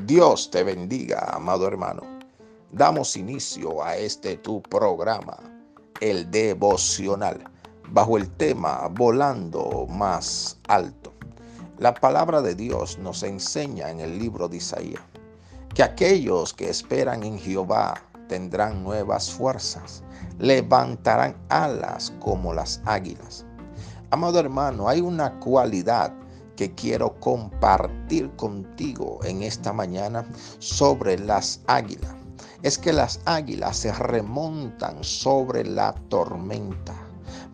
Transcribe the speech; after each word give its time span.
Dios 0.00 0.50
te 0.50 0.64
bendiga, 0.64 1.20
amado 1.32 1.68
hermano. 1.68 2.02
Damos 2.72 3.16
inicio 3.16 3.84
a 3.84 3.96
este 3.96 4.38
tu 4.38 4.62
programa, 4.62 5.36
el 6.00 6.28
devocional, 6.30 7.44
bajo 7.90 8.16
el 8.16 8.28
tema 8.30 8.88
Volando 8.90 9.86
más 9.88 10.58
alto. 10.66 11.12
La 11.78 11.92
palabra 11.92 12.40
de 12.40 12.54
Dios 12.54 12.98
nos 12.98 13.22
enseña 13.22 13.90
en 13.90 14.00
el 14.00 14.18
libro 14.18 14.48
de 14.48 14.56
Isaías 14.56 15.02
que 15.74 15.82
aquellos 15.82 16.52
que 16.52 16.70
esperan 16.70 17.22
en 17.22 17.38
Jehová 17.38 18.02
tendrán 18.28 18.82
nuevas 18.82 19.30
fuerzas, 19.30 20.02
levantarán 20.38 21.36
alas 21.50 22.12
como 22.18 22.54
las 22.54 22.80
águilas. 22.86 23.44
Amado 24.10 24.40
hermano, 24.40 24.88
hay 24.88 25.00
una 25.00 25.38
cualidad 25.38 26.12
que 26.56 26.74
quiero 26.74 27.18
compartir 27.20 28.30
contigo 28.36 29.20
en 29.24 29.42
esta 29.42 29.72
mañana 29.72 30.26
sobre 30.58 31.18
las 31.18 31.60
águilas. 31.66 32.14
Es 32.62 32.78
que 32.78 32.92
las 32.92 33.20
águilas 33.24 33.76
se 33.76 33.92
remontan 33.92 35.02
sobre 35.02 35.64
la 35.64 35.94
tormenta, 36.08 36.94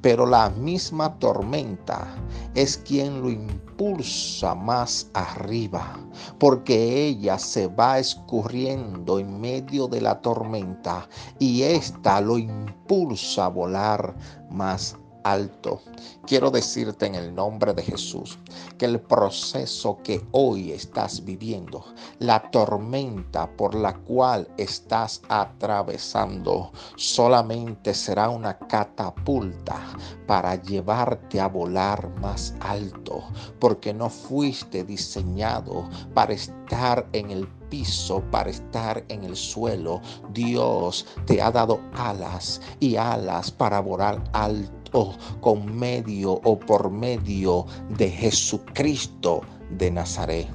pero 0.02 0.26
la 0.26 0.50
misma 0.50 1.18
tormenta 1.18 2.06
es 2.54 2.76
quien 2.76 3.22
lo 3.22 3.30
impulsa 3.30 4.54
más 4.54 5.08
arriba, 5.14 5.98
porque 6.38 7.06
ella 7.06 7.38
se 7.38 7.68
va 7.68 7.98
escurriendo 7.98 9.18
en 9.18 9.40
medio 9.40 9.88
de 9.88 10.00
la 10.00 10.20
tormenta 10.20 11.08
y 11.38 11.62
ésta 11.62 12.20
lo 12.20 12.36
impulsa 12.36 13.46
a 13.46 13.48
volar 13.48 14.14
más 14.50 14.96
alto. 15.24 15.80
Quiero 16.26 16.50
decirte 16.50 17.06
en 17.06 17.14
el 17.14 17.34
nombre 17.34 17.72
de 17.72 17.82
Jesús 17.82 18.38
que 18.76 18.84
el 18.86 19.00
proceso 19.00 19.98
que 20.02 20.24
hoy 20.32 20.72
estás 20.72 21.24
viviendo, 21.24 21.84
la 22.18 22.50
tormenta 22.50 23.50
por 23.56 23.74
la 23.74 23.94
cual 23.94 24.48
estás 24.56 25.22
atravesando, 25.28 26.72
solamente 26.96 27.94
será 27.94 28.28
una 28.28 28.58
catapulta 28.58 29.80
para 30.26 30.56
llevarte 30.56 31.40
a 31.40 31.48
volar 31.48 32.08
más 32.20 32.54
alto, 32.60 33.22
porque 33.58 33.94
no 33.94 34.10
fuiste 34.10 34.84
diseñado 34.84 35.88
para 36.14 36.34
estar 36.34 37.08
en 37.12 37.30
el 37.30 37.48
piso, 37.70 38.22
para 38.30 38.50
estar 38.50 39.04
en 39.08 39.24
el 39.24 39.36
suelo. 39.36 40.00
Dios 40.32 41.06
te 41.26 41.40
ha 41.40 41.50
dado 41.50 41.80
alas 41.94 42.60
y 42.80 42.96
alas 42.96 43.50
para 43.50 43.80
volar 43.80 44.22
alto 44.32 44.77
con 45.40 45.78
medio 45.78 46.32
o 46.32 46.58
por 46.58 46.90
medio 46.90 47.66
de 47.96 48.10
Jesucristo 48.10 49.42
de 49.70 49.90
Nazaret. 49.90 50.48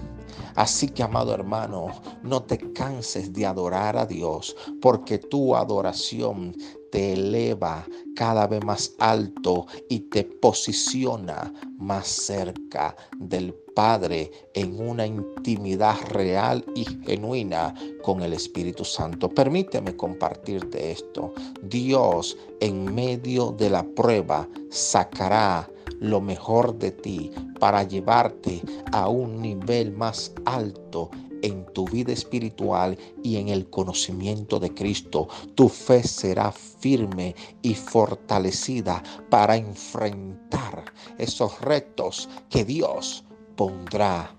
Así 0.56 0.88
que, 0.88 1.04
amado 1.04 1.34
hermano, 1.34 1.88
no 2.22 2.44
te 2.44 2.58
canses 2.74 3.34
de 3.34 3.46
adorar 3.46 3.98
a 3.98 4.06
Dios, 4.06 4.56
porque 4.82 5.18
tu 5.18 5.56
adoración 5.56 6.56
te 6.94 7.14
eleva 7.14 7.84
cada 8.16 8.46
vez 8.46 8.64
más 8.64 8.94
alto 9.00 9.66
y 9.90 10.02
te 10.12 10.24
posiciona 10.26 11.52
más 11.80 12.08
cerca 12.08 12.96
del 13.18 13.52
Padre 13.74 14.30
en 14.54 14.80
una 14.80 15.08
intimidad 15.08 15.96
real 16.10 16.64
y 16.76 16.86
genuina 17.04 17.74
con 18.04 18.22
el 18.22 18.34
Espíritu 18.34 18.86
Santo. 18.86 19.28
Permíteme 19.28 19.96
compartirte 19.96 20.92
esto. 20.92 21.34
Dios 21.64 22.38
en 22.60 22.94
medio 22.94 23.50
de 23.54 23.72
la 23.72 23.82
prueba 23.82 24.48
sacará 24.70 25.68
lo 26.00 26.22
mejor 26.22 26.78
de 26.78 26.92
ti 26.92 27.32
para 27.60 27.82
llevarte 27.82 28.62
a 28.92 29.10
un 29.10 29.42
nivel 29.42 29.94
más 29.94 30.32
alto 30.46 31.10
en 31.44 31.66
tu 31.74 31.86
vida 31.86 32.12
espiritual 32.12 32.98
y 33.22 33.38
en 33.38 33.50
el 33.50 33.70
conocimiento 33.70 34.60
de 34.60 34.74
Cristo. 34.74 35.28
Tu 35.54 35.70
fe 35.70 36.02
será 36.02 36.52
firme 36.52 37.36
y 37.62 37.76
fortalecida 37.76 39.04
para 39.30 39.56
enfrentar 39.56 40.86
esos 41.20 41.62
retos 41.62 42.28
que 42.50 42.66
Dios 42.66 43.24
pondrá 43.56 44.36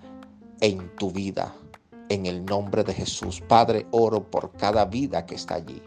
en 0.60 0.94
tu 0.96 1.12
vida. 1.12 1.54
En 2.08 2.26
el 2.26 2.44
nombre 2.44 2.84
de 2.84 2.92
Jesús, 2.92 3.40
Padre, 3.40 3.86
oro 3.90 4.22
por 4.30 4.52
cada 4.52 4.84
vida 4.84 5.24
que 5.24 5.36
está 5.36 5.54
allí. 5.54 5.80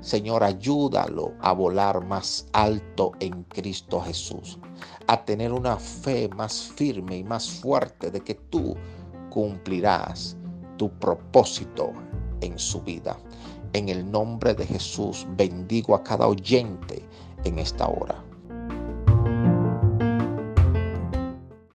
Señor, 0.00 0.44
ayúdalo 0.44 1.32
a 1.40 1.52
volar 1.52 2.04
más 2.04 2.46
alto 2.52 3.12
en 3.18 3.42
Cristo 3.44 4.00
Jesús, 4.00 4.58
a 5.08 5.24
tener 5.24 5.52
una 5.52 5.76
fe 5.76 6.28
más 6.28 6.72
firme 6.76 7.18
y 7.18 7.24
más 7.24 7.50
fuerte 7.50 8.10
de 8.10 8.20
que 8.20 8.34
tú 8.34 8.76
cumplirás 9.30 10.36
tu 10.76 10.90
propósito 10.98 11.92
en 12.40 12.58
su 12.58 12.80
vida. 12.82 13.18
En 13.72 13.88
el 13.88 14.10
nombre 14.10 14.54
de 14.54 14.66
Jesús 14.66 15.26
bendigo 15.36 15.94
a 15.94 16.02
cada 16.02 16.26
oyente 16.26 17.02
en 17.44 17.58
esta 17.58 17.86
hora. 17.88 18.24